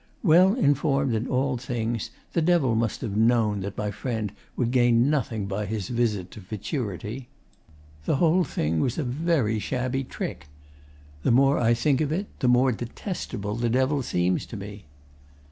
[0.23, 5.11] Well informed in all things, the Devil must have known that my friend would gain
[5.11, 7.27] nothing by his visit to futurity.
[8.05, 10.47] The whole thing was a very shabby trick.
[11.21, 14.85] The more I think of it, the more detestable the Devil seems to me.